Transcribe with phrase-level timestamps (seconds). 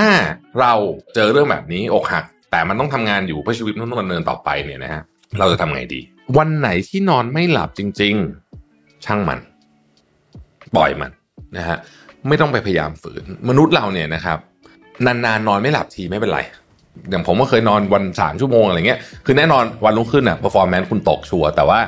[0.00, 0.12] ถ้า
[0.60, 0.74] เรา
[1.14, 5.02] เจอเรื่องแบบนี้อกหัก แต่มันต้องทำงานอยู่เพื่อชีวิตต้องดำเนินต่อไปเนี่ยนะฮะ
[5.38, 6.00] เราจะทำไงดี
[6.38, 8.14] วันไหนที่นอนไม่หลับจริง
[8.60, 9.38] ๆ ช่างมัน
[10.76, 11.10] ปล่อยมัน
[11.56, 11.76] นะฮะ
[12.28, 14.38] ไม่ต้องไปพยายามฝืน มนุษย์เราเนี่ยนะครับ
[15.06, 16.40] นานๆนอนไม่หลับทีไม่เป็นไร
[17.10, 21.78] อย่างผมก็เคยนอนวันสามชั่วโมงอะไรเงี้ยคือแน่นอนวันรุ่งขึ้นอะ performance คุณตกชัวร์แต่ว่า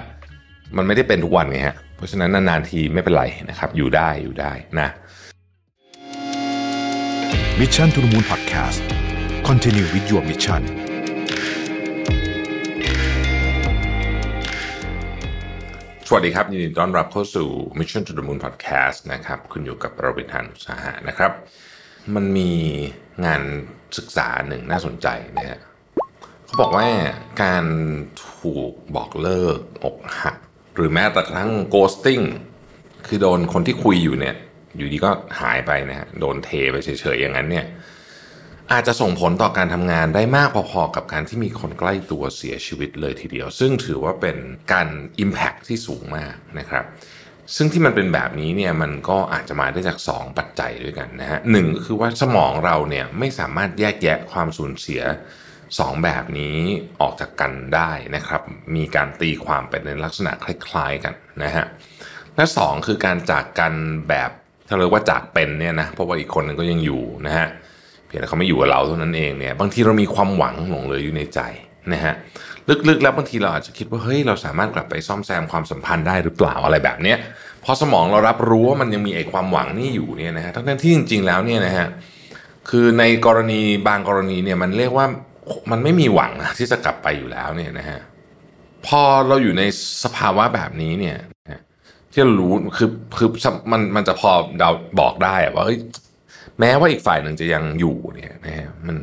[0.77, 4.89] มันไม่ได้เป็นทุกวันไงฮะเพราะฉะนั้นนานๆทีไม่เป็นไรนะครับ อยู่ได้อยู่ได้นะ
[7.61, 8.80] มิชชั่นทุ the Moon Podcast
[9.49, 10.63] Continue with your mission
[16.08, 21.32] สวัสดีครับ ยินดีต้อนรับเข้าสู่ Mission to the Moon Podcast นะครับ คุณอยู่กับเราเป็นทานอุตสาหะนะครับ
[22.14, 22.50] มันมี
[23.25, 23.43] งาน
[23.99, 25.58] ศึกษาหนึ่งน่าสนใจนะฮะ
[26.44, 26.89] เขาบอกว่า
[27.43, 27.64] การ
[28.36, 30.36] ถูกบอกเลิกอกหัก
[30.75, 32.25] หรือแม้แต่กระทั่ง ghosting
[33.06, 34.36] คือโดนคนที่คุยอยู่เนี่ย
[34.77, 37.67] อยู่ดีก็หายไปนะฮะโดนเทไปเฉยๆอย่างนั้นเนี่ย
[38.72, 44.36] อาจจะส่งผลต่อการทำงานได้มากพอๆกับการที่มีคนใกล้ตัวเสียชีวิตเลยทีเดียว ซึ่งถือว่าเป็น
[44.72, 44.88] การ
[45.24, 46.84] Impact ที่สูงมากนะครับ
[47.56, 55.02] ซึ่งที่มันเป็นแบบนี้เนี่ยมันก็อาจจะมาได้จาก 2 ปัจจัยด้วยกันนะฮะหนึ่งก็คือว่าสมองเราเนี่ยไม่สามารถแยกแยะความสูญเสีย
[55.52, 56.58] 2 แบบนี้
[57.00, 58.42] ออกจากกันได้นะครับ
[58.77, 61.64] มีการตีความไปในลักษณะคล้ายๆกันนะฮะ
[62.36, 63.75] และสองคือการจากกัน
[64.08, 64.30] แบบ
[64.68, 67.48] เราเรียกว่าจากเป็นเนี่ยนะเพราะว่าอีกคนนึงก็ยังอยู่นะฮะ
[68.06, 71.41] เพียงแต่เขาไม่อยู่กับเราเท่านั้นเองเนี่ยบางทีเรามีความหวังหลงเหลืออยู่ในใจ
[71.92, 72.14] นะฮะ
[72.88, 77.19] ลึกๆแล้วบางทีเราอาจจะคิดว่าเฮ้ยเราสามารถกลับไปซ่อมแซมความสัมพันธ์ได้หรือเปล่าอะไรแบบเนี้ย
[77.64, 81.86] พอสมองเรารับรู้ว่ามันยังมีไอ้ความหวังนี่อยู่เนี่ยนะฮะทั้งที่จริง ๆ แล้วเนี่ยนะฮะ
[82.70, 85.06] คือในกรณีบางกรณีเนี่ยมันเรียกว่า
[85.70, 87.98] มันไม่มีหวังที่จะกลับไปอยู่แล้วเนี่ยนะฮะ
[88.86, 89.62] พอเราอยู่ใน
[90.04, 91.16] สภาวะแบบนี้เนี่ย
[92.12, 93.28] ที่เรารู้คือคือ
[93.72, 95.64] มันมันจะพอเดาบอกได้อะว่า
[96.60, 98.98] แม้ว่าอีกฝ่ายหนึ่งจะยังอยู่เนี่ยนะฮะมัน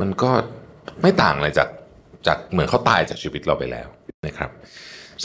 [0.00, 0.30] มันก็
[1.02, 1.68] ไม่ต่างอะไรจาก
[2.26, 3.88] จากเหมือนเขาตายจากชีวิตเราไปแล้ว
[4.26, 4.50] นะครับ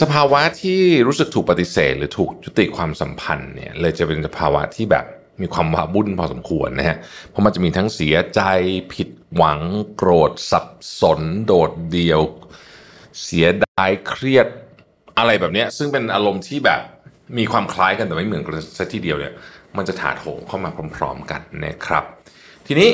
[0.00, 5.06] สภาวะที่รู้สึกถูกปฏิเสธ หรือถูกยุติความสัมพันธ์เนี่ยเลยจะเป็นสภาวะที่แบบ
[5.40, 6.96] มีความว้าวุ่นพอสมควรนะฮะ
[7.28, 8.40] เพราะมันจะมีทั้งเสียใจ
[8.94, 9.60] ผิดหวัง
[9.96, 10.66] โกรธสับ
[11.00, 12.20] สน โดดเดี่ยว
[13.22, 14.48] เสียดายเครียด
[15.20, 16.80] อะไรแบบนี้ซึ่งเป็นอารมณ์ที่แบบ
[17.38, 19.32] มีความคล้ายกันแต่ไม่เหมือนกันสักทีเดียวเนี่ย
[19.76, 22.04] มันจะถาโถมเข้ามาพร้อม ๆ กันนะครับ
[22.66, 22.90] ทีนี้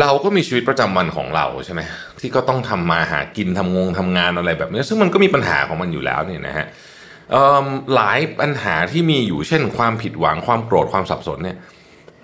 [0.00, 1.80] เราก็มีชีวิตประจำวันของเราใช่ไหม
[2.20, 6.66] ที่ก็ต้องทำมาหากินทำงงทำงานอะไรแบบนี้ ซึ่งมันก็มีปัญหาของมันอยู่แล้วเนี่ยนะฮะ
[7.94, 11.56] หลายปัญหาที่มีอยู่เช่น ความผิดหวังความโกรธความสับสนเนี่ย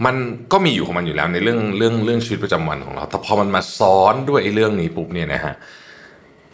[0.07, 0.17] มัน
[0.53, 5.55] ก็มีอยู่ของมันอยู่แล้วในเรื่องเรื่องเรื่องชีวิตประจำวันของเรา แต่พอมันมาซ้อนด้วยไอ้เรื่องนี้ปุ๊บเนี่ยนะฮะ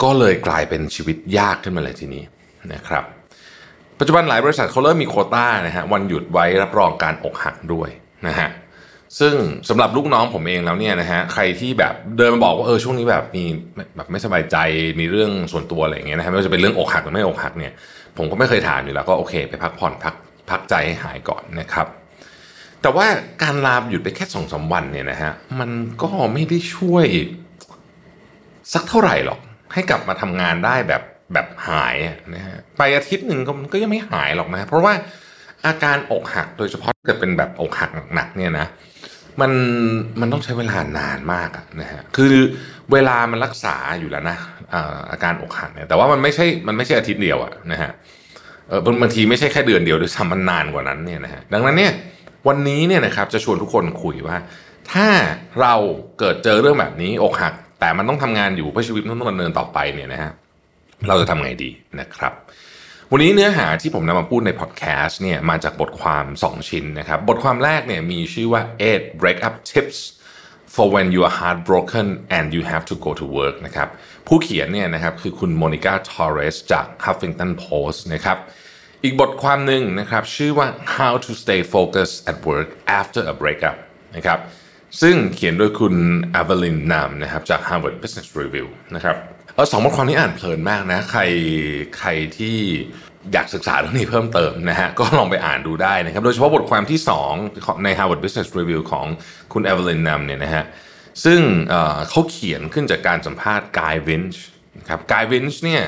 [0.03, 2.23] ก็เลยกลายเป็นชีวิตยากขึ้นมาเลยทีนี้
[2.73, 3.03] นะครับ
[3.99, 7.89] ปัจจุบันหลายบริษัทเขาเริ่มมีโคต้านะฮะวันหยุดไว้รับรองการอกหักด้วย
[8.27, 8.49] นะฮะ
[9.19, 9.35] ซึ่ง
[9.69, 13.45] สำหรับลูกน้องผมเองแล้วเนี่ยนะฮะใครที่แบบเดินมาบอกว่าเออช่วงนี้แบบมี
[13.95, 14.57] แบบไม่สบายใจ
[14.99, 17.73] มีเรื่องส่วนตัวอะไรอย่างเงี้ยนะฮะไม่ว่าจะเป็นเรื่องอกหักหรือไม่อกหักเนี่ย
[18.17, 20.15] ผมก็ไม่เคยถามอยู่แล้วก็โอเค ไปพักผ่อนพัก
[20.49, 21.87] พักใจให้หายก่อนนะครับ
[22.81, 23.05] แต่ว่า
[23.41, 25.71] การลาหยุดไปแค่สองสาวันเนี่ยนะฮะมัน
[26.01, 27.05] ก็ไม่ได้ช่วย
[28.73, 29.39] สักเท่าไหร่หรอก
[29.73, 31.03] ให้กลับมาทำงานได้แบบ
[31.33, 31.95] แบบหาย
[32.35, 34.93] นะฮะไปอาทิตย์หนึ่งก็มันก็ยังไม่หายหรอกนะ เพราะว่า
[35.65, 38.67] อาการอกหักโดยเฉพาะเกิดเป็นแบบอกหักหนักเนี่ยนะ
[39.41, 39.51] มัน
[40.19, 41.49] มันต้องใช้เวลานานมาก
[41.81, 42.33] นะฮะคือ
[42.91, 44.37] เวลามันรักษาอยู่แล้วนะ
[44.73, 47.91] อาอาการอกหักเนี่ยแต่ว่ามันไม่ใช่มันไม่ใช่อาทิตย์เดียวอะนะฮะ
[48.67, 51.93] เออบางทีไม่ใช่แค่เดือนเดียวด้วยซ้ำมันนานกว่านั้นเนี่ยนะฮะดังนั้นเนี่ย
[52.47, 54.37] วันนี้เนี่ยนะครับจะชวนทุกคนคุยว่า
[54.91, 55.07] ถ้า
[55.61, 55.75] เรา
[56.19, 60.31] เกิดเจอเรื่องแบบนี้อกหัก แต่มันต้องทำงานอยู่เพื่อชีวิตต้องดำเนินต่อไปเนี่ยนะฮะ
[61.07, 61.69] เราจะทำไงดี
[61.99, 62.33] นะครับ
[63.11, 69.97] วันนี้เนื้อหาที่ผมนำมาพูดในพอดแคสต์เนี่ยมาจากบทความ 2 ชิ้นนะครับ บทความแรกเนี่ยมีชื่อว่า eight breakup tips
[70.73, 72.07] for when you are heartbroken
[72.37, 73.89] and you have to go to work นะครับ
[74.27, 78.37] ผู้เขียนเนี่ยนะครับคือคุณโมนิกาทอร์เรสจาก Huffington Post นะครับ
[79.03, 80.67] อีกบทความหนึ่งนะครับชื่อว่า
[80.97, 82.69] how to stay focused at work
[82.99, 83.77] after a breakup
[84.15, 84.39] นะครับ
[85.01, 85.95] ซึ่งเขียนโดยคุณ
[86.39, 89.15] Evelyn Nam นะครับจาก Harvard Business Review นะครับ
[89.55, 91.21] เออสองบทความนี้อ่านเพลินมากนะใคร
[91.99, 92.57] ใครที่
[93.33, 96.99] อยากศึกษาเรื่องนี้เพิ่มเติมนะฮะก็ลองไปอ่านดูได้นะครับ โดยเฉพาะบทความที่
[97.41, 99.05] 2 ใน Harvard Business Review ของ
[99.53, 100.63] คุณ Evelyn Nam เนี่ยนะฮะ
[101.25, 104.43] ซึ่งเเขาเขียนขึ้นจากการสัมภาษณ์กายวินช์
[104.79, 105.83] นะครับกายวินช์เนี่ย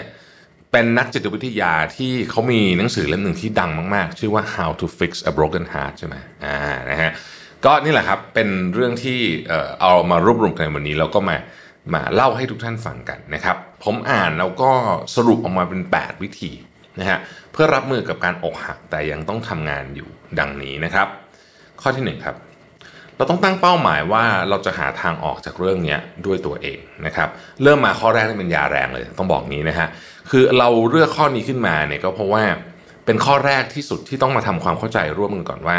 [0.72, 6.16] เป็นนักจิตวิทยาที่เขามีหนังสือเล่มหนึ่งที่ดังมาก ๆ ชื่อว่า How to Fix a Broken Heart ใช่ไหม
[6.46, 6.58] อ่า
[6.92, 7.12] นะฮะ
[7.66, 9.20] ก็นี่แหละครับเป็นเรื่องที่
[9.82, 11.38] เอามารวบรวมกันในวันนี้แล้วก็มา
[11.94, 14.72] มาเล่าให้ทุกท่านฟังกันนะครับ ผมอ่านแล้วก็
[15.16, 16.52] สรุปออกมาเป็น 8 วิธี
[17.00, 17.20] นะฮะ
[17.52, 20.10] เพื่อรับมือกับการอกหักแต่ยังต้องทำงานอยู่
[20.40, 21.08] ดังนี้นะครับ
[21.82, 22.36] ข้อที่1ครับ
[23.16, 27.30] เราต้องตั้งเป้าหมายว่าเราจะหาทางออกจากเรื่องนี้ด้วยตัวเองนะครับ
[27.64, 29.88] เริ่มมาข้อแรกที่เป็นยาแรงเลย ต้องบอกงี้นะฮะ
[30.30, 32.44] คือเราเลือกข้อนี้ขึ้นมาเนี่ยก็เพราะว่า
[33.06, 35.78] เป็นข้อแรกที่สุดที่ต้องมาทำความเข้าใจร่วมกันก่อนว่า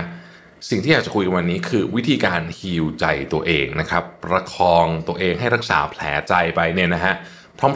[0.70, 7.14] สิ่งที่อยากจะคุยกันวันนี้คือวิธีการฮีลใจตัวเองนะครับประคองตัวเองให้รักษาแผลใจไปเนี่ยนะฮะ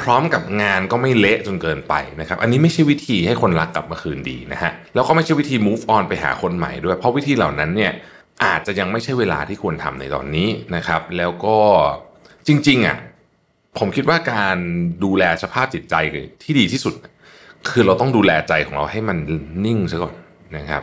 [0.03, 7.93] พร้อมๆ กับงานก็ไม่เละจนเกินไปนะครับอันนี้ไม่ใช่วิธีให้คนรักกลับมาคืนดีนะฮะแล้วก็ไม่ใช่วิธี move on ไปหาคนใหม่ด้วย เพราะวิธีเหล่านั้นเนี่ย
[8.45, 11.59] อาจจะยังไม่ใช่เวลาที่ควรทำในตอนนี้นะครับ แล้วก็
[12.47, 12.97] จริงๆอะ
[13.79, 14.57] ผมคิดว่าการ
[15.05, 15.95] ดูแลสภาพจิตใจ
[16.43, 16.95] ที่ดีที่สุด
[17.71, 19.19] คือเราต้องดูแลใจของเราให้มัน
[19.65, 20.15] นิ่งซะก่อน
[20.57, 20.83] นะครับ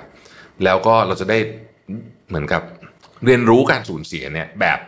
[0.63, 1.39] แล้วก็เราจะได้
[2.30, 2.62] เหมือนกับ
[3.25, 4.80] เรียนรู้การสูญเสียเนี่ยแบบ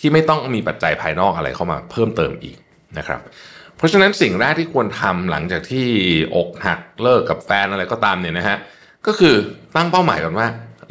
[0.00, 2.56] ที่ไม่ต้องมีปัจจัยภายนอกอะไรเข้ามาเพิ่มเติมอีก
[2.98, 3.20] นะครับ
[3.76, 5.86] เพราะฉะนั้นสิ่งแรกที่ควรทำหลังจากที่
[6.36, 8.58] อกหักเลิกกับแฟนอะไรก็ตามเนี่ยนะฮะ
[9.06, 9.34] ก็คือ
[9.76, 10.48] ตั้งเป้าหมายก่อนว่า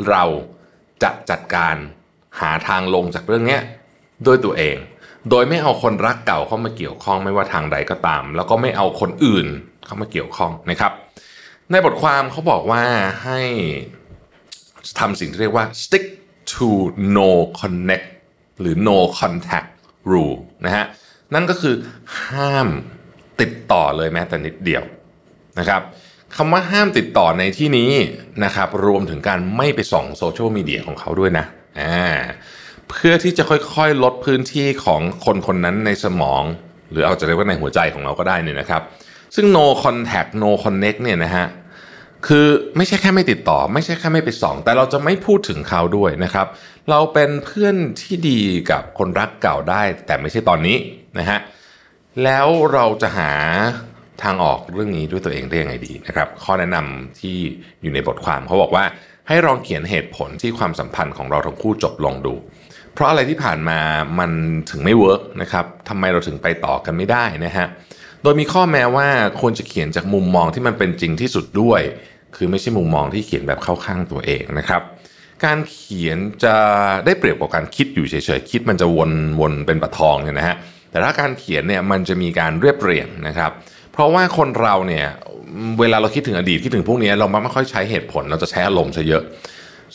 [0.10, 0.24] เรา
[1.04, 1.76] จะจัดการ
[2.40, 3.58] หาทางลงจากเรื่องนี้
[4.26, 4.78] ด้วยตัวเอง
[5.30, 9.48] โดยไม่เอาคนรักเก่าเข้ามาเกี่ยวข้องไม่ว่าทางใดก็ตาม แล้วก็ไม่เอาคนอื่น
[9.86, 10.92] เข้ามาเกี่ยวข้องนะครับ
[11.72, 12.84] ในบทความเขาบอกว่า
[13.24, 13.40] ให้
[15.00, 16.06] ทำสิ่งที่เรียกว่า stick
[16.52, 16.70] to
[17.18, 17.30] no
[17.60, 18.08] connect
[18.60, 19.70] หรือ no contact
[20.12, 20.86] rule นะฮะ
[21.34, 21.76] นั่นก็คือ
[22.26, 22.68] ห้าม
[23.42, 24.84] ติดต่อเลยแม้แต่นิดเดียว
[25.60, 25.82] นะครับ
[26.36, 27.92] คำว่าห้ามติดต่อในที่นี้
[28.44, 31.46] นะครับรวมถึงการไม่ไปส่องโซเชียลมีเดียของเขาด้วยนะ
[31.80, 32.10] อ่า
[32.90, 36.44] เพื่อที่จะค่อยๆ ลดพื้นที่ของคนคนนั้นในสมอง
[36.92, 38.82] หรือเอาจะเรียกว่าในหัวใจของเราก็ได้เนี่ยนะครับ
[39.36, 41.46] ซึ่ง no contact no connect เนี่ยนะฮะ
[42.28, 46.48] คือไม่ใช่แค่ไม่ติดต่อ ไม่ใช่แค่ไม่ไปส่อง แต่เราจะไม่พูดถึงเขาด้วยนะครับ
[46.90, 48.40] เราเป็นเพื่อนที่ดี
[48.72, 50.78] กับคนรักเก่าได้ แต่ไม่ใช่ตอนนี้
[51.20, 51.40] นะฮะ
[52.24, 53.32] แล้วเราจะหา
[54.24, 57.38] ทางออกเรื่องนี้ด้วยตัวเองได้ยังไงดีนะครับ ข้อแนะนำที่
[57.82, 58.86] อยู่ในบทความเขาบอกว่า
[59.28, 62.34] ให้ลองเขียนเหตุผลที่ความสัมพันธ์ของเราทั้งคู่จบลงดู
[62.94, 63.80] เพราะอะไรที่ผ่านมา
[64.20, 64.32] มัน
[64.70, 67.68] ถึงไม่เวิร์กนะครับทำไมเราถึงไปต่อกันไม่ได้นะฮะ
[68.24, 69.08] โดยมีข้อแม้ว่า
[69.40, 71.82] ควรจะเขียนจากมุมมองที่มันเป็นจริงที่สุดด้วย
[72.36, 74.82] คือไม่ใช่มุมมองที่เขียนแบบเข้าข้างตัวเองนะครับ
[75.46, 76.56] การเขียนจะ
[77.06, 80.56] ได้เปรียบกว่าการคิดอยู่เฉยๆคิดมันจะวนวนเป็นปะทองเนี่ยนะฮะ
[80.92, 83.52] แต่ถ้าการเขียนเนี่ยมันจะมีการเรียบเรียงนะครับ
[83.92, 85.06] เพราะว่าคนเราเนี่ย
[85.80, 89.24] เวลาเราคิดถึงอดีตคิดถึงพวกนี้เราไม่ค่อยใช้เหตุผลเราจะใช้อารมณ์ซะเยอะ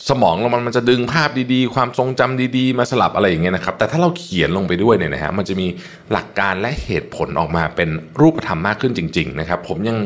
[0.09, 5.67] สมองเรามันมันจะดึงภาพดีๆ ความทรงจำดีๆ มาสลับอะไรอย่างเงี้ยนะครับ แต่ถ้าเราเขียนลงไปด้วยเนี่ยนะฮะมันจะมี
[6.11, 7.89] หลักการและเหตุผลออกมาเป็น
[8.19, 9.97] รูปธรรมมากขึ้นจริง ๆ นะครับ ผมยัง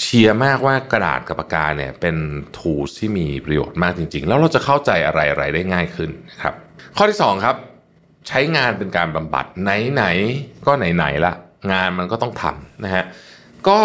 [0.00, 2.16] เชียร์มากว่ากระดาษกับปากกาเนี่ยเป็น
[2.58, 6.54] ทูสที่มีประโยชน์มากจริง ๆ แล้วเราจะเข้าใจอะไรๆได้ง่ายขึ้นนะครับ
[6.96, 7.56] ข้อที่สองครับ
[8.28, 11.34] ใช้งานเป็นการบำบัดไหนๆก็ไหนๆละ
[11.72, 13.04] งานมันก็ต้องทำนะฮะ
[13.68, 13.80] ก็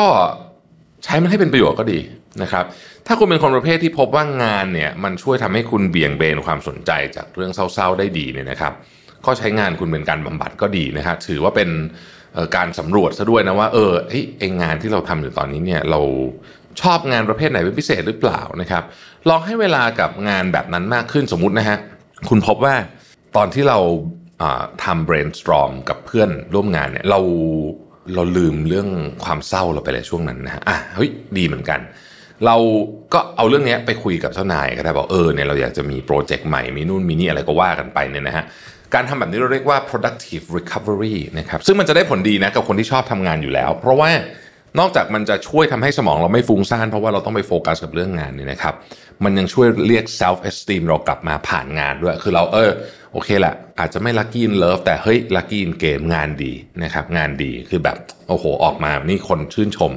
[1.04, 2.00] ใช้มันให้เป็นประโยชน์ก็ดี
[2.44, 2.66] นะครับ
[3.08, 8.74] ถ้าคุณเป็นคนประเภทที่พบว่างานเนี่ยมันช่วยทำให้คุณเบี่ยงเบนความสนใจจากเรื่องเศร้าๆได้ดีเนี่ยนะครับ
[9.26, 11.70] ก็ใช้งานคุณเป็นการบำบัดก็ดีนะครับถือว่าเป็น
[12.56, 13.92] การสำรวจซะด้วยนะว่าเออ
[14.40, 16.02] ไองานที่เราทำอยู่ตอนนี้เนี่ยเรา
[16.82, 18.84] ชอบงานประเภทไหนเป็นพิเศษหรือเปล่านะครับ
[19.30, 21.78] ลองให้เวลากับงานแบบนั้นมากขึ้นสมมุตินะฮะ
[22.30, 22.76] คุณพบว่า
[23.36, 23.80] ตอนที่เรา
[24.84, 27.20] ทำ brainstorm กับเพื่อนร่วมงานเนี่ยเรา
[28.16, 28.88] เราลืมเรื่อง
[29.24, 31.80] ความเศร้าเราไปเลยช่วงนั้นนะฮะอะเฮ้ยดีเหมือนกัน
[32.46, 32.58] เรา
[33.14, 38.46] ก็เอาเรื่องนี้ไปคุยกับเจ้านายก็ได้บอกเออเนี่ยเราอยากจะมีโปรเจกต์ใหม่มีนู่นมีนี่อะไรก็ว่ากันไปเนี่ยนะฮะ
[38.94, 44.10] การทำแบบนี้เราเรียกว่า productive recovery นะครับซึ่งมันจะได้ผลดีนะกับคนที่ชอบทำงานอยู่แล้ว เพราะว่า
[44.80, 48.74] นอกจากมันจะช่วยทำให้สมองเราไม่ฟุ้งซ่าน เพราะว่าเราต้องไปโฟกัสกับเรื่องงานนี่นะครับ
[49.24, 52.72] มันยังช่วยเรียก self esteem เรากลับมาผ่านงานด้วย คือเราเออ
[53.14, 56.54] โอเคแหละ อาจจะไม่ lucky in love แต่เฮ้ย lucky in game งานดี
[56.84, 59.92] นะครับงานดีคือแบบโอ้โหออกมานี่คนชื่นชม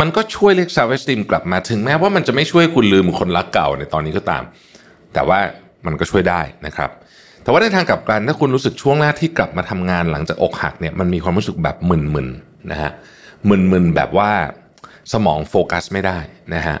[0.00, 4.42] มันก็ช่วยเรียก self esteem กลับมาถึงแม้ว่ามันจะไม่ช่วยคุณลืมคนรักเก่าในตอนนี้ก็ตาม
[5.14, 5.38] แต่ว่า
[5.86, 6.90] มันก็ช่วยได้นะครับ
[7.50, 12.90] แต่ว่าในทางกลับกันถ้าคุณรู้สึกช่วงแรกที่กลับมาทำงานหลังจากอกหักเนี่ยมันมีความรู้สึกแบบมึนๆนะฮะ
[13.48, 14.30] มึนๆแบบว่า
[15.12, 16.18] สมองโฟกัสไม่ได้
[16.54, 16.76] นะฮะ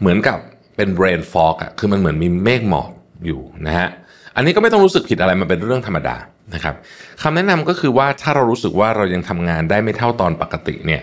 [0.00, 0.38] เหมือนกับ
[0.76, 2.90] เป็น brain fog อะคือมันเหมือนมีเมฆหมอก
[3.26, 3.88] อยู่นะฮะ
[4.36, 6.16] อันนี้ก็ไม่ต้องรู้สึกผิดอะไรมันเป็นเรื่องธรรมดา
[6.54, 6.74] นะครับ
[7.22, 11.02] คำแนะนำก็คือว่าถ้าเรารู้สึกว่าเรายังทำงานได้ไม่เท่าตอนปกติเนี่ย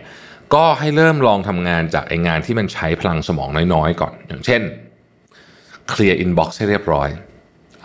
[0.53, 4.61] ก็ให้เริ่มลองทำงานจากไองานที่มันใช้พลังสมองน้อยๆ ก่อน อย่างเช่น
[5.89, 7.09] เคลียร์ inbox ให้เรียบร้อย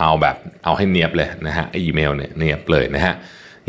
[0.02, 3.14] เอาแบบเอาให้เนียบเลยนะฮะอีเมลเนี่ยเนียบเลยนะฮะ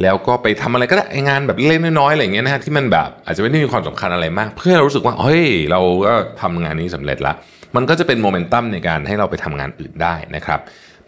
[0.02, 7.36] แล้วก็ไปทำอะไรก็ได้งานแบบเล็กน้อยๆอะไรอย่างเงี้ยนะฮะที่มันแบบอาจจะไม่ได้มีความสำคัญอะไรมาก เพื่อเรารู้สึกว่าเฮ้ยเราก็ทำงานนี้สำเร็จแล้ว
[7.76, 10.60] มันก็จะเป็นโมเมนตัมในการให้เราไปทำงานอื่นได้นะครับ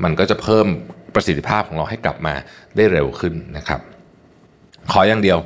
[0.03, 0.65] มันก็จะเพิ่ม
[1.13, 2.33] ประสิทธิภาพของเราให้กลับมา
[2.75, 3.79] ได้เร็วขึ้นนะครับ
[4.91, 5.37] ขออย่างเดียว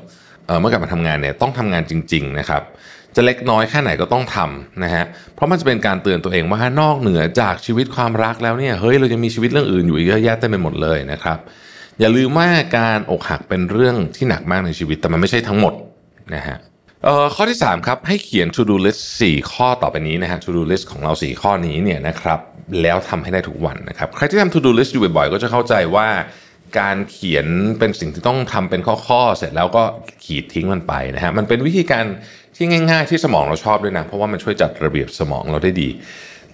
[0.45, 2.63] เเมื่อกลับมาทำงานเนี่ยต้องทำงานจริง ๆ นะครับ
[3.19, 11.37] จะเล็กน้อยแค่ไหนก็ต้องทำนะฮะ เพราะมันจะเป็นการเตือนตัวเองว่านอกเหนือจากชีวิตความรักแล้วเนี่ยเฮ้ยเรายังมีชีวิตเรื่องอื่นอยู่เยอะแยะเต็มไปหมดเลยนะครับ
[11.99, 12.47] อย่าลืมว่า
[12.77, 15.73] การอกหักเป็นเรื่องที่หนักมากในชีวิตแต่มันไม่ใช่ทั้งหมด
[16.35, 16.57] นะฮะ
[17.35, 22.39] ข้อที่ 3 ครับ ให้เขียน to do list 4 ข้อต่อไปนี้นะฮะ to do list ของเรา 4 ข้อนี้เนี่ยนะครับ
[22.81, 26.07] แล้วทำให้ได้ทุกวันนะครับ ใครที่ทำ to do list อยู่บ่อยๆ ก็จะเข้าใจว่า
[26.79, 27.47] การเขียน
[27.79, 29.83] เป็นสิ่งที่ต้องทำเป็นข้อๆ เสร็จแล้วก็
[30.25, 32.05] ขีดทิ้งมันไปนะฮะมันเป็นวิธีการ
[32.61, 35.89] ที่ง่าย ๆ ที่สมองเราชอบด้วยนะ เพราะว่ามันช่วยจัดระเบียบสมองเราได้ดี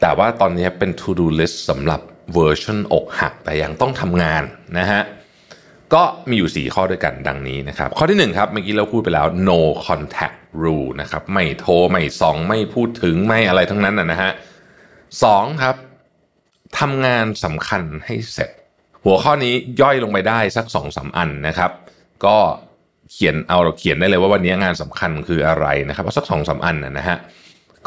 [0.02, 2.02] แต่ว่าตอนนี้เป็น to do list สำหรับ
[2.34, 4.44] เวอร์ชันอกหักแต่ยังต้องทำงาน
[4.78, 5.02] นะฮะ
[5.94, 14.32] ก็มีอยู่ 4 ข้อด้วยกันดังนี้นะครับ ข้อที่ 1 ครับ เมื่อกี้เราพูดไปแล้ว no contact rule นะครับ ไม่โทร ไม่ส่องไม่พูดถึงไม่อะไรทั้งนั้นนะนะฮะ
[15.24, 15.76] สองครับ
[16.80, 18.50] ทำงานสำคัญให้เสร็จ
[19.06, 21.72] หัวข้อนี้ย่อยลงไปได้สัก2อสอันนะครับ
[22.26, 22.38] ก็
[23.12, 27.18] เขียนเอาเราเขียนได้เลยว่าวันนี้งานสำคัญคืออะไรนะครับเอาสักสองสาอันนะฮะ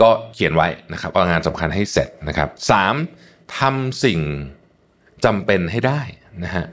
[0.01, 2.95] ก็เขียนไว้นะครับเอางานสำคัญให้เสร็จนะครับสาม
[3.59, 4.21] ทำสิ่ง
[5.25, 6.01] จำเป็นให้ได้
[6.45, 6.65] นะฮะ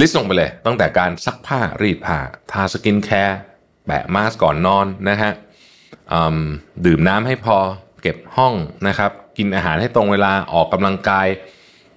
[0.00, 2.18] list ลงไปเลยตั้งแต่การซักผ้ารีดผ้า
[2.52, 3.38] ทาสกินแคร์
[3.86, 5.32] แปะมาสก์ก่อนนอนนะฮะ
[6.86, 7.56] ดื่มน้ำให้พอ
[8.02, 8.54] เก็บห้อง
[8.88, 11.26] นะครับ กินอาหารให้ตรงเวลาออกกำลังกาย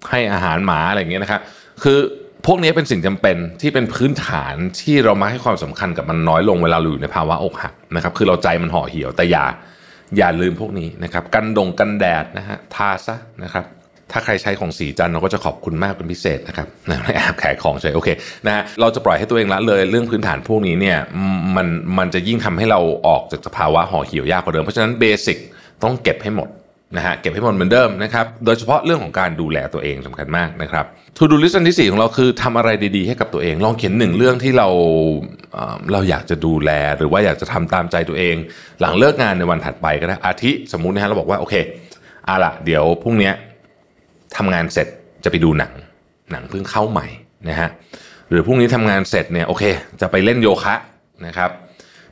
[0.10, 1.42] ให้อาหารหมาอะไรอย่างเงี้ยนะครับ
[1.84, 2.00] คือ
[2.50, 9.46] พวกนี้เป็นสิ่งจำเป็นที่เป็นพื้นฐานที่เรามาให้ความสำคัญกับมันน้อยลงเวลาเราอยู่ในภาวะอกหักนะครับ คือเราใจมันห่อเหี่ยวแต่อย่า
[10.18, 13.66] อย่าลืมพวกนี้นะครับ กันดงกันแดดนะฮะทาซะนะครับ
[14.12, 18.10] ถ้าใครใช้ของศรีจันทร์เราก็จะขอบคุณมากเป็นพิเศษนะครับนะไม่แอบขายของใช่โอเค
[18.46, 20.98] นะฮะเราจะปล่อยให้ตัวเองละเลยเรื่องพื้นฐานพวกนี้เนี่ย
[21.56, 25.38] มันมันจะยิ่งทำให้เราออกจากสภาวะห่อเหี่ยวยากกว่าเดิมเพราะฉะนั้น basic
[25.84, 26.50] ต้องเก็บให้หมด
[26.96, 30.86] นะฮะเก็บให้หมดเหมือนเดิมนะครับ โดยเฉพาะเรื่องของการดูแลตัวเองสำคัญมากนะครับ
[31.18, 34.68] to-do list อันที่ 4 ของเราคือทำอะไรดีๆ ให้กับตัวเอง ลองเขียนหนึ่งเรื่องที่เรา
[35.94, 38.36] เราอยากจะดูแลหรือว่าอยากจะทำตามใจตัวเอง
[38.82, 41.56] หลังเลิกงานในวันถัดไปก็ได้อาทิสมมุตินะฮะเราบอกว่าโอเค
[42.26, 43.32] เอาล่ะเดี๋ยวพรุ่งนี้
[44.38, 44.88] ทำงานเสร็จ
[45.24, 45.74] จะไปดูหนัง
[46.32, 47.08] หนังเพิ่งเข้าใหม่
[47.50, 47.70] นะฮะ
[48.30, 49.64] หรือพรุ่งนี้ทำงานเสร็จเนี่ยโอเค
[50.02, 50.76] จะไปเล่นโยคะ
[51.26, 51.50] นะครับ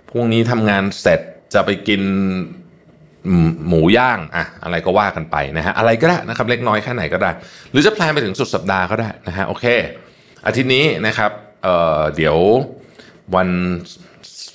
[0.09, 1.19] พรุ่งนี้ทำงานเสร็จ
[1.53, 2.01] จะไปกิน
[3.67, 7.31] หมูย่างอะอะไรก็ว่ากันไปนะฮะอะไรก็ได้นะครับเล็กน้อยแค่ไหนก็ได้
[7.71, 9.65] หรือจะแพลนไปถึงสุดสัปดาห์ก็ได้นะฮะโอเค
[10.45, 11.31] อาทิตย์นี้นะครับ
[11.63, 12.37] เเดี๋ยว
[13.35, 13.49] วัน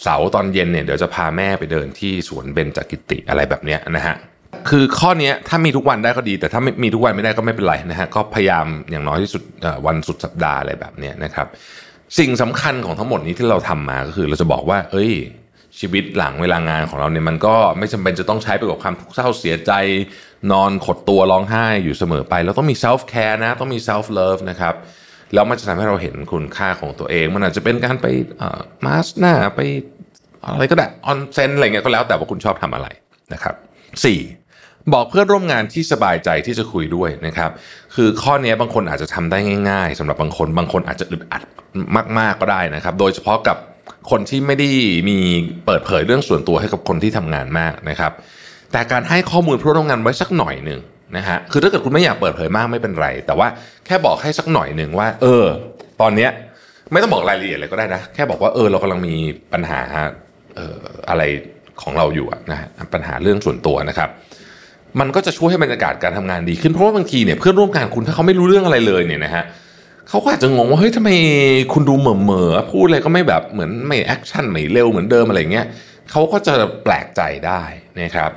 [0.02, 4.16] เสาร์ตอนเย็นเนี่ยเดี๋ยวจะพาแม่ไปเดินที่สวนเบญจกิติอะไรแบบเนี้ยนะฮะ
[4.68, 9.42] คือข้อนี้ถ้ามีทุกวันได้ก็ดี แต่ถ้าไม่มีทุกวันไม่ได้ก็ไม่เป็นไรนะฮะก็พยายามอย่างน้อยที่สุด
[9.86, 11.46] วันสุดสัปดาห์อะไรแบบเนี้ยนะครับ
[12.18, 15.12] สิ่งสำคัญของทั้งหมดนี้ที่เราทำมาก็คือเราจะบอกว่า เอ้ย
[15.80, 19.72] ชีวิตหลังเวลางานของเราเนี่ยมันก็ไม่จำเป็นจะต้องใช้ไปกับความทุกข์เศร้าเสียใจ
[20.52, 24.75] นอนขดตัวร้องไห้อยู่เสมอไป เราต้องมี self care นะ ต้องมี self love นะครับ
[25.34, 28.06] แล้วมันจะทำให้เราเห็นคุณค่าของตัวเอง มันอาจจะเป็นการไป
[28.84, 29.60] มาสหน้าไป
[30.42, 32.88] อะไรก็ได้ออนเซนอะไรเงี้ยก็แล้วแต่ว่าคุณชอบทำอะไร
[33.32, 33.54] นะครับ
[34.25, 34.92] 4.
[34.94, 37.50] บอกเพื่อนร่วมงานที่สบายใจที่จะคุยด้วยนะครับ
[37.94, 39.38] คือข้อนี้บางคนอาจจะทำได้
[39.70, 41.42] ง่าย ๆสำหรับบางคนบางคนอาจจะอึดอัด
[42.18, 43.56] มาก ๆก็ได้นะครับ โดยเฉพาะกับ
[44.11, 44.69] คนที่ไม่ได้
[45.09, 45.19] มี
[45.66, 48.12] เปิดเผยเรื่องส่วนตัวให้กับคนที่ทำงานมากนะครับ
[48.73, 50.80] แต่การให้ข้อมูลเพื่อนร่วมงานไว้สักหน่อยหนึ่ง
[51.16, 53.49] นะฮะคือถ้าเกิดคุณไม่อยากเปิดเผยมากไม่เป็นไร แต่ว่า
[53.87, 55.45] แค่บอกให้สักหน่อยหนึ่งว่า เออ
[56.00, 56.30] ตอนเนี้ย
[56.92, 59.14] ไม่ต้องบอกรายละเอียดเลยก็ได้นะ แค่บอกว่าเออเรากำลังมี
[59.52, 59.80] ปัญหา
[60.57, 60.76] เอ่อ
[61.09, 61.23] อะไร
[61.83, 64.09] ของเราอยู่นะฮะปัญหาเรื่องส่วนตัวนะครับ
[65.00, 69.45] มันก็จะช่วยให้บรรยากาศการทำงานดีขึ้นเพราะว่าบางทีเนี่ยเพื่อนร่วมงานคุณถ้าเขาไม่รู้เรื่องอะไรเลยเนี่ยนะฮะ
[70.09, 71.11] เขาก็อาจจะงงว่าเฮ้ยทำไม
[71.73, 75.66] คุณดูเหม่อเมอพูดอะไรก็ไม่แบบเหมือนไม่แอคชั่นไม่เร็วเหมือนเดิมอะไรเงี้ย
[76.11, 76.54] เขาก็จะ
[76.85, 77.62] แปลกใจได้
[78.00, 78.30] นะครับ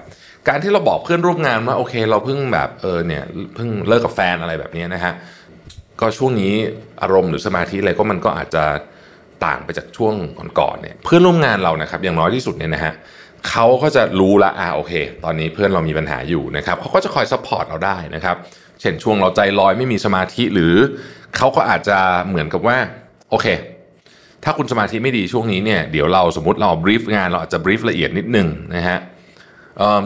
[0.47, 3.23] การที่เราบอกเพื่อนร่วมงานว่าโอเค เราเพิ่งแบบเออเนี่ย
[3.55, 5.13] เพิ่งเลิกกับแฟนอะไรแบบนี้นะฮะ
[5.99, 6.53] ก็ช่วงนี้
[7.01, 8.63] อารมณ์หรือสมาธิอะไรก็มันก็อาจจะ
[9.45, 10.13] ต่างไปจากช่วง
[10.59, 12.93] ก่อนๆเนี่ยเพื่อนร่วมงานเรานะครับอย่างน้อยที่สุดเนี่ยนะฮะ
[13.49, 14.93] เขาก็จะรู้ละอ่าโอเค
[15.23, 18.35] ตอนนี้เพื่อนเรามีปัญหาอยู่นะครับเขาก็จะคอย support เราได้นะครับ
[18.81, 20.73] เช่นช่วงเราใจลอยไม่มีสมาธิหรือ
[21.35, 22.77] เขาก็อาจจะเหมือนกับว่า
[23.29, 23.47] โอเค
[24.43, 28.99] ถ้าคุณสมาธิไม่ดีช่วงนี้เนี่ยเดี๋ยวเราสมมติเราบรีฟงานเราอาจจะบรีฟละเอียดนิดนึงนะฮะ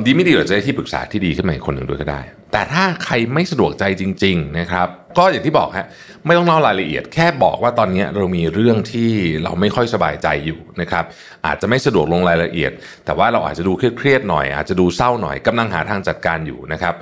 [0.06, 2.22] ดีไม่ดีเราจะได้ที่ปรึกษาที่ดีขึ้นมาอีกคนหนึ่งด้วยก็ได้
[2.52, 5.88] แต่ถ้าใครไม่สะดวกใจจริง ๆนะครับ ก็อย่างที่บอกฮะ
[6.26, 9.12] ไม่ต้องเล่ารายละเอียด แค่บอกว่าตอนนี้เรามีเรื่องที่
[9.44, 11.04] เราไม่ค่อยสบายใจอยู่นะครับ
[11.46, 12.72] อาจจะไม่สะดวกลงรายละเอียด
[13.06, 16.96] แต่ว่าเราอาจจะดูเครียดๆหน่อย อาจจะดูเศร้าหน่อยกำลังหาทางจัดการอยู่นะครับ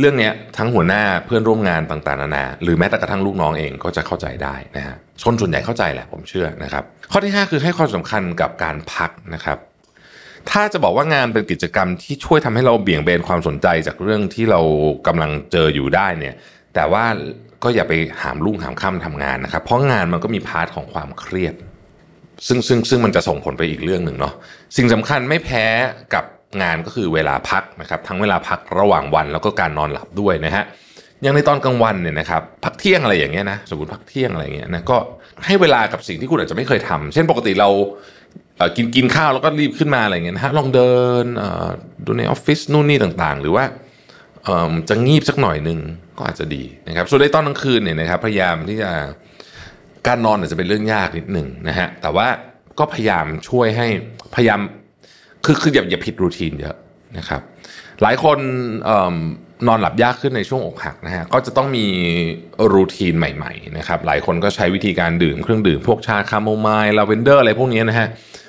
[0.00, 9.58] เรื่องเนี้ยทั้งหัวหน้าเพื่อนร่วมงานต่างๆนานาหรือแม้แต่กระทั่งลูกน้องเองก็จะเข้าใจได้นะฮะชนส่วนใหญ่เข้าใจแหละผมเชื่อนะครับ ข้อที่ 5 คือให้ความสำคัญกับการพักนะครับ
[10.50, 14.60] ถ้าจะบอกว่างานเป็นกิจกรรมที่ช่วยทำให้เราเบี่ยงเบนความสนใจจากเรื่องที่เรา
[15.06, 16.34] กำลังเจออยู่ได้เนี่ย
[16.74, 17.04] แต่ว่า
[17.62, 17.92] ก็อย่าไป
[18.22, 21.54] หามลุ่งหามค่ำทำงานนะครับ เพราะงานมันก็มีพาร์ทของความเครียด
[22.46, 24.34] ซึ่งซึ่งซึ่งมันจะส่งผลไปอีกเรื่องหนึ่งเนาะ
[24.76, 25.64] สิ่งสำคัญไม่แพ้
[26.14, 26.24] กับ
[26.62, 30.64] งานก็คือเวลาพักนะครับทั้งเวลาพักระหว่างวันแล้วก็การนอนหลับด้วยนะฮะ
[31.22, 34.96] อย่างในตอนกลางวันเนี่ยนะครับพักเที่ยงอะไรอย่างเงี้ยนะสมมติพักเที่ยงอะไรอย่างเงี้ยนะก็
[35.46, 37.68] ให้เวลากับสิ่งที่คุณอาจจะไม่เคยทำเช่นปกติเรา
[38.56, 41.68] เออกินกินข้าวแล้วก็รีบขึ้นมาอะไรเงี้ยนะฮะลองเดินเออ
[42.06, 43.64] ดูในออฟฟิศนู่นนี่ต่างๆ หรือว่า
[44.44, 45.78] เออจะงีบสักหน่อยหนึ่ง
[46.18, 48.90] ก็อาจจะดีนะครับส่วนในตอนกลางคืนเนี่ยนะครับพยายามที่จะ
[50.06, 52.26] การนอนอาจจะเป็นเรื่องยากนิดหนึ่งนะฮะแต่ว่า
[52.78, 53.86] ก็พยายามช่วยให้
[54.34, 54.60] พยายาม
[55.44, 56.76] คือคืออย่าอย่าผิดรูทีนเยอะ
[57.18, 57.42] นะครับ
[58.02, 58.38] หลายคน
[58.84, 59.16] เอิ่ม
[59.66, 61.86] นอนหลับยากขึ้นในช่วงอกหักนะฮะก็จะต้องมี
[62.72, 68.08] routine ใหม่ๆนะครับหลายคนก็ใช้วิธีการดื่มเครื่องดื่มพวกชา chamomile ลาเวนเดอร์อะไรพวกนี้นะฮะ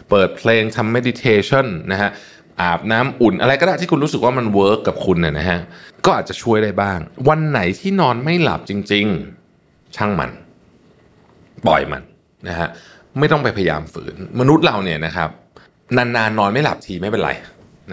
[0.10, 2.10] เปิดเพลงทำ meditation นะฮะ
[2.62, 5.60] อาบน้ำอุ่นอะไรก็ได้ที่คุณรู้สึกว่ามัน work กับคุณนะนะฮะ
[6.06, 9.06] ก็อาจจะช่วยได้บ้าง วันไหนที่นอนไม่หลับจริง
[9.52, 10.32] ๆ ช่างมัน
[11.68, 12.02] ปล่อยมัน
[12.48, 12.68] นะฮะ
[13.20, 15.30] ไม่ต้องไปพยายามฝืน มนุษย์เราเนี่ยนะครับ
[15.98, 17.32] นานๆนอนไม่หลับทีไม่เป็นไร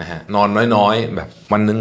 [0.01, 1.79] นะฮะนอนน้อยๆ แบบวันหนึง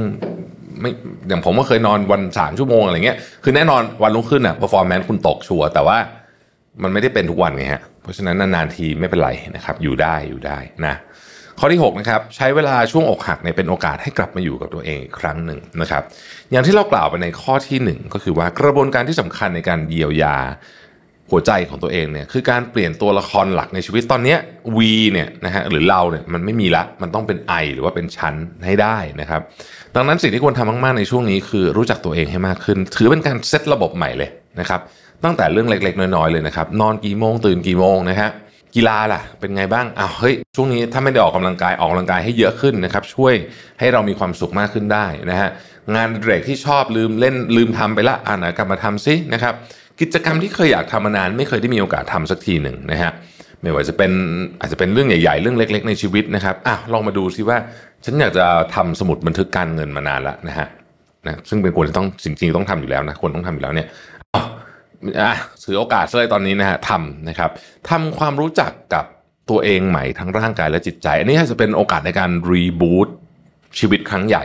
[0.81, 0.91] ไม่
[1.29, 5.99] อย่างผมก็เคยนอนวันสามชั่วโมงอะไรเงี้ยคือแน่นอนวันรุ่งขึ้นอะ performance คุณตกชัวร์แต่ว่า
[6.83, 10.95] มันไม่ได้เป็นทุกวันไงฮะเพราะฉะนั้นนานๆทีไม่เป็นไรนะครับ อยู่ได้อยู่ได้นะ
[11.59, 16.03] ข้อที่6นะครับใช้เวลาช่วงอกหักเนี่ยเป็นโอกาสให้กลับมาอยู่กับตัวเองอีกครั้งหนึ่งนะครับ
[16.51, 20.37] อย่างที่เรากล่าวไปในข้อทีหนึ่1 ก็คือว่ากระบวนการที่สำคัญในการเยียวยา
[21.31, 24.39] หัวใจของตัวเองเนี่ยคือการเปลี่ยนตัวละครหลักในชีวิตตอนนี้ย
[24.77, 24.79] V
[25.13, 28.35] เนี่ยนะฮะหรือเราเนี่ยมันไม่มีละมันต้องเป็น I หรือว่าเป็นชั้น
[28.67, 29.41] ให้ได้นะครับ
[29.97, 34.31] ดังนั้นสิ่งที่ควรทำมากๆในช่วงนี้คือรู้จักตัวเองให้มากขึ้น ถือเป็นการเซตระบบใหม่เลย
[34.61, 34.81] นะครับ
[35.25, 38.31] ตั้งแต่เรื่องเล็กๆ น้อยๆเลยนะครับนอนกี่โมงตื่นกี่โมงนะฮะ
[38.75, 43.35] กีฬาล่ะเป็นไงบ้างอ้าวเฮ้ยช่วงนี้ถ้าไม่ได้ออกกำลังกายออกกำลังกายให้เยอะขึ้นนะครับช่วย
[43.81, 45.49] ให้เรามีความสุขมากขึ้นได้นะฮะ
[45.95, 49.55] งานอดิเรกที่ชอบลืมเล่นลืมทำไปละอ่านกลับมาทำซินะครับ
[50.01, 53.13] กิจกรรมที่เคยอยากทำมานานไม่เคยได้มีโอกาสทำสักทีหนึ่งนะฮะ
[53.63, 54.13] ไม่ว่าจะเป็น
[54.61, 57.57] อาจจะเป็นเรื่องใหญ่ ๆ เรื่องเล็ก ๆ ในชีวิตนะครับอะลองมาดูซิว่า
[58.05, 60.67] ฉันอยากจะทำสมุดบันทึกการเงินมานานแล้วนะฮะ
[61.27, 63.89] นะซึ่งเป็นควรจะต้องจริงๆต้องทำอยู่แล้วนะควรต้องทำอยู่แล้วเนี่ย
[64.35, 64.43] อะ
[65.21, 65.33] อะ
[65.65, 67.51] ถือโอกาสเลยตอนนี้นะฮะทำนะครับ
[67.91, 69.05] ทำความรู้จักกับ
[69.51, 73.09] ตัวเองใหม่ทั้งร่างกายและจิตใจ อันนี้จะเป็นโอกาสในการรีบูต
[73.79, 74.45] ชีวิตครั้งใหญ่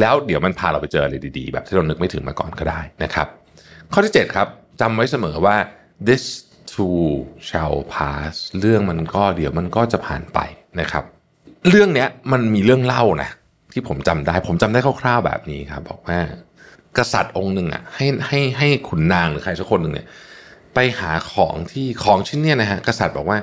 [0.00, 3.26] แล้วเดี๋ยวมันพาเราไปเจออะไรดีๆ แบบที่เรานึกไม่ถึงมาก่อนก็ได้นะครับ
[3.92, 4.48] ข้อที่ 7 ครับ
[4.80, 5.56] จำไว้เสมอว่า
[6.08, 6.24] this
[6.72, 7.06] too
[7.48, 10.38] shall pass เรื่องมันก็เดี๋ยวมันก็จะผ่านไป
[10.80, 11.04] นะครับ
[11.68, 13.30] เรื่องเนี้ยมันมีเรื่องเล่านะ
[13.72, 16.18] ที่ผมจำได้ผมจำได้คร่าวๆแบบนี้ครับ บอกว่า
[16.98, 20.06] กษัตริย์องค์หนึ่งอะให้ให้ให้ขุนนางหรือใครสักคนหนึ่งเนี่ย
[20.74, 23.38] ไปหาของที่ของชิ้นเนี้ยนะฮะกษัตริย์บอกว่า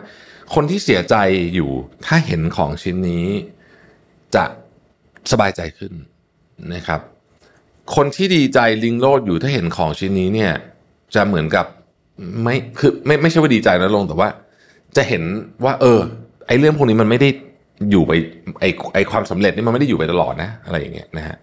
[0.54, 1.16] คนที่เสียใจ
[1.56, 1.72] อยู่
[2.06, 3.26] ถ้าเห็นของชิ้นนี้
[4.36, 4.44] จะ
[5.32, 5.94] สบายใจขึ้น
[6.74, 7.02] นะครับ
[7.96, 10.54] คนที่ดีใจลิงโลดอยู่ถ้าเห็นของชิ้นนี้เนี่ย
[11.16, 11.66] จะเหมือนกับ
[12.44, 14.30] ไม่คือไม่ไม่ใช่ว่าดีใจนะลงแต่ว่า
[14.96, 15.24] จะเห็น
[15.66, 16.00] ว่า เออ
[16.48, 17.30] ไอเรื่องพวกนี้มันไม่ได้
[17.92, 18.12] อยู่ไป
[18.62, 21.38] ไอไอความสำเร็จนี่มันไม่ได้อยู่ไปตลอดนะ อะไรอย่างเงี้ยนะฮะ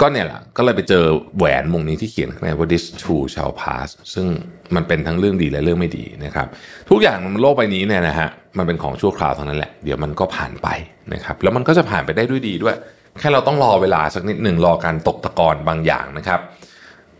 [0.00, 1.04] ก็เนี่ยแหละก็เลยไปเจอ
[1.36, 4.26] แหวนวงนี้ที่เขียนข้างในว่า this too shall pass ซึ่ง
[4.74, 6.46] มันเป็นทั้งเรื่องดีและเรื่องไม่ดีนะครับ
[6.90, 10.68] ทุกอย่างมันโลกใบนี้เนี่ยนะฮะมันเป็นของชั่วคราวเท่านั้นแหละ เดี๋ยวมันก็ผ่านไป
[11.14, 12.74] นะครับแล้วมันก็จะผ่านไปได้ด้วยดีด้วย
[13.18, 16.40] แค่เราต้องรอเวลาสักนิดหนึ่งรอการตกตะกอนบางอย่างนะครับ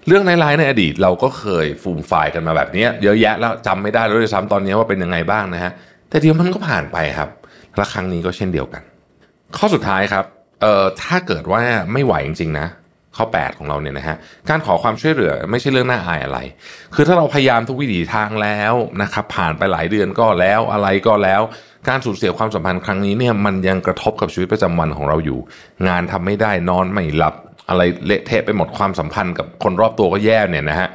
[0.09, 5.73] เรื่องร้ายๆในอดีตเราก็เคยฟูมไฟล์กันมาแบบนี้เยอะแยะแล้วจำไม่ได้แล้วด้วยซ้ำตอนนี้ว่าเป็นยังไงบ้างนะฮะ
[6.09, 7.31] แต่เดี๋ยวมันก็ผ่านไปครับ
[7.77, 8.83] และครั้งนี้ก็เช่นเดียวกัน
[9.57, 10.25] ข้อสุดท้ายครับ
[10.63, 12.67] เอ่อถ้าเกิดว่าไม่ไหวจริงๆนะ
[13.17, 14.17] ข้อ 8 ของเราเนี่ยนะฮะ
[14.49, 16.39] การขอความช่วยเหลือไม่ใช่เรื่องน่าอายอะไร
[16.95, 21.43] คือถ้าเราพยายามทุกวิถีทางแล้วนะครับผ่านไปหลายเดือนก็แล้วอะไรก็แล้ว
[21.89, 25.39] การสูญเสียความสัมพันธ์ครั้งนี้เนี่ยมันยังกระทบกับชีวิตประจำวันของเราอยู่
[25.89, 27.35] งานทำไม่ได้นอนไม่หลับ
[27.69, 30.89] อะไรเละเทะไปหมดความสัมพันธ์กับคนรอบตัวก็แย่เนี่ยนะฮะ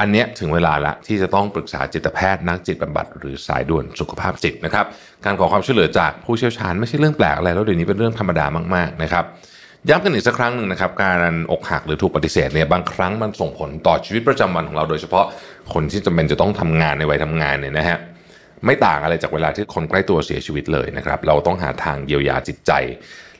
[0.00, 4.86] อันเนี้ยถึงเวลาละที่จะต้องปรึกษาจิตแพทย์นักจิตบำบัดหรือสายด่วนสุขภาพจิตนะครับ
[5.24, 9.24] การขอความช่วยเหลือจากผู้เชี่ยวชาญไม่ใช่เรื่องแปลกอะไรแล้วเดี๋ยวนี้เป็นเรื่องธรรมดามากๆนะครับ
[9.88, 15.24] ย้ำกันอีกสักครั้งหนึ่งนะครับการอกหักหรือถูกปฏิเสธเนี่ยบางครั้งมันส่งผลต่อชีวิตประจำวันของเราโดยเฉพาะ
[15.72, 17.98] คนที่จำเป็นจะต้องทำงานในวัยทำงานเนี่ยนะฮะ
[18.66, 22.72] ไม่ต่างอะไรจากเวลาที่คนใกล้ตัวเสียชีวิตเลยนะครับเราต้องหาทางเยียวยาจิตใจ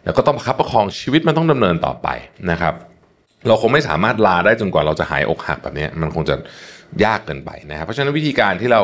[0.04, 2.08] แล้วก็ต้องประคับประคองชีวิตมันต้องดำเนินต่อไป
[2.50, 2.74] นะครับ
[3.46, 6.34] เราคงไม่สามารถลาได้จนกว่าเราจะหายอกหักแบบนี้มันคงจะ
[7.04, 8.82] ยากเกินไปนะครับเพราะฉะนั้นวิธีการที่เรา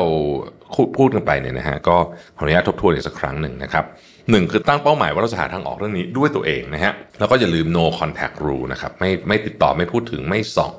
[0.97, 1.95] พูดกันไปเนี่ยนะฮะก็
[2.37, 3.85] ขออนุญาตทบทวนอีกสักครั้งหนึ่งนะครับ
[4.29, 10.71] หนึ่งคือตั้งเป้าหมายว่าเราจะหาทางออกเรื่องนี้ด้วยตัวเองนะฮะแล้วก็อย่าลืม no contact rule นะครับไม่ไม่ติดต่อไม่พูดถึงไม่ส่อง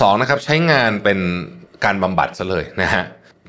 [0.00, 1.18] สองนะครับใช้งานเป็น
[1.84, 3.04] การบำบัดซะเลยนะฮะ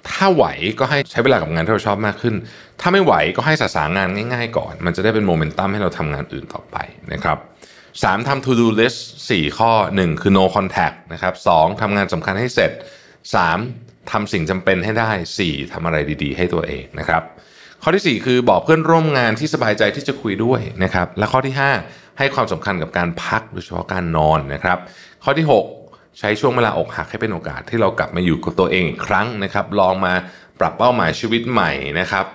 [0.09, 0.45] ถ้าไหว
[0.79, 2.35] ก็ให้ใช้เวลากับงานที่เราชอบมากขึ้น
[2.81, 6.77] ถ้าไม่ไหวก็ให้สะสางงานง่าย ๆ ก่อน มันจะได้เป็นโมเมนตัมให้เราทำงานอื่นต่อไป
[7.13, 7.37] นะครับ
[8.03, 12.71] สามทำ to do list สี่ข้อหนึ่งคือ no contact นะครับสองทำงานสำคัญให้เสร็จ
[13.35, 13.57] สาม
[14.11, 17.23] ทำสิ่งจำเป็นให้ได้สี่ทำอะไรดีๆ ให้ตัวเองนะครับ
[17.83, 24.77] ข้อที่ 4 คือบอกเพื่อนร่วมงานที่สบายใจที่จะคุยด้วยนะครับและข้อที่ 5 ให้ความสำคัญกับการพักโดยเฉพาะการนอนนะครับ
[25.23, 25.82] ข้อที่ 6
[26.19, 30.13] ใช้ช่วงเวลาอกหักให้เป็นโอกาสที่เรากลับมาอยู่กับตัวเองอีกครั้งนะครับ ลองมา
[30.59, 32.25] ปรับเป้าหมายชีวิตใหม่นะครับ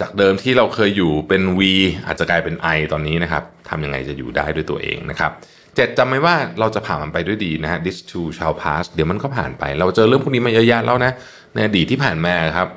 [0.00, 1.60] จากเดิมที่เราเคยอยู่เป็น V
[2.06, 5.30] อาจจะกลายเป็น I ตอนนี้นะครับทำยังไงจะอยู่ได้ด้วยตัวเองนะครับ
[5.76, 11.12] เจ็ดจำไว้ว่าเราจะผ่านมันไปด้วยดีนะฮะ this too shall pass เดี๋ยวมันก็ผ่านไป เราเจอเรื่องพวกนี้มาเยอะแยะแล้วนะ
[11.54, 12.68] ในอดีตที่ผ่านมาครับ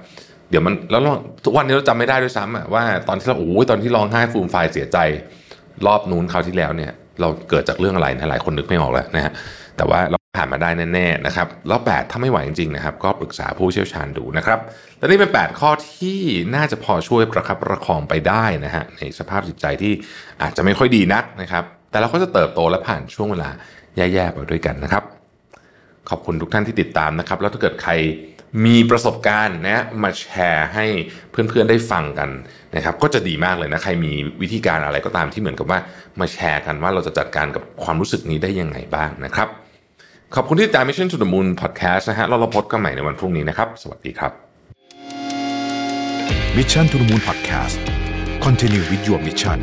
[0.50, 1.02] เดี๋ยวมันแล้ว
[1.46, 4.98] ทุกวันนี้เราจำไม่ได้ด้วยซ้ำอะว่าตอนที่เราโอ้ยตอนที่ร้องไห้ฟูมไฟเสียใจ
[5.86, 9.34] รอบนู้นคราวที่แล้วเนี่ย เราเกิดจากเรื่องอะไรนะหลายคนนึกไม่ออกแล้วนะฮะ
[9.78, 14.60] แต่ว่าเราผ่านมาได้แน่ๆนะครับแล้วแปดถ้าไม่ไหวจริงๆนะครับก็ปรึกษาผู้เชี่ยวชาญดูนะครับ
[15.00, 16.20] และนี่เป็น 8 ข้อที่
[16.56, 19.94] น่าจะพอช่วยประคับประคองไปได้นะฮะในสภาพจิตใจที่
[20.42, 23.50] อาจจะไม่ค่อยดีนักนะครับแต่เราก็จะเติบโตและผ่านช่วงเวลา
[23.96, 25.04] แย่ๆไปด้วยกันนะครับ
[26.10, 27.94] ขอบคุณทุกท่านที่ติดตามนะครับ แล้วถ้าเกิดใคร
[28.66, 30.86] มีประสบการณ์นะมาแชร์ให้
[31.32, 32.30] เพื่อนๆได้ฟังกัน
[32.76, 35.80] นะครับก็จะดีมากเลยนะใครมีวิธีการอะไรก็ตามที่เหมือนกับว่า
[36.20, 39.48] มาแชร์กันว่าเราจะจัดการกับความรู้สึกนี้ได้ยังไงบ้างนะครับ
[40.38, 44.32] ขอบคุณที่ติดตาม Mission to the Moon Podcast นะฮะเราเราพบกันใหม่ในวันพรุ่งนี้นะครับ สวัสดีครับ
[46.58, 47.78] Mission to the Moon Podcast
[48.46, 49.60] Continue with your mission